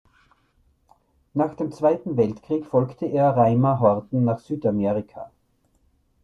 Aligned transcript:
Nach 1.35 1.53
dem 1.53 1.71
Zweiten 1.71 2.17
Weltkrieg 2.17 2.65
folgte 2.65 3.05
er 3.05 3.37
Reimar 3.37 3.79
Horten 3.81 4.23
nach 4.23 4.39
Südamerika. 4.39 5.29